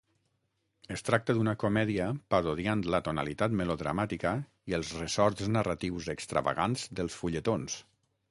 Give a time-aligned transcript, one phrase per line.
[0.93, 2.05] Es tracta d'una comèdia
[2.35, 4.33] parodiant la tonalitat melodramàtica
[4.71, 7.77] i els ressorts narratius extravagants dels fulletons.